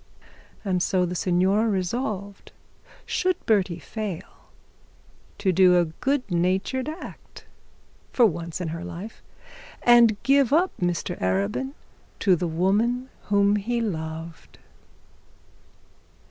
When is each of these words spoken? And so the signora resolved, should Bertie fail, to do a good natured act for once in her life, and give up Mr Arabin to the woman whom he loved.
And 0.65 0.81
so 0.81 1.05
the 1.05 1.13
signora 1.13 1.69
resolved, 1.69 2.51
should 3.05 3.35
Bertie 3.45 3.77
fail, 3.77 4.47
to 5.37 5.51
do 5.53 5.77
a 5.77 5.85
good 6.01 6.23
natured 6.31 6.89
act 6.89 7.45
for 8.11 8.25
once 8.25 8.59
in 8.59 8.69
her 8.69 8.83
life, 8.83 9.21
and 9.83 10.17
give 10.23 10.51
up 10.51 10.71
Mr 10.81 11.19
Arabin 11.19 11.73
to 12.17 12.35
the 12.35 12.47
woman 12.47 13.09
whom 13.25 13.57
he 13.57 13.79
loved. 13.79 14.57